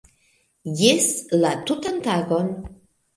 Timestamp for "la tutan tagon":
1.43-2.49